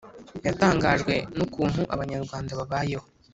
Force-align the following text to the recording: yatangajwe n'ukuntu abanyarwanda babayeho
yatangajwe 0.45 1.13
n'ukuntu 1.35 1.81
abanyarwanda 1.93 2.51
babayeho 2.59 3.05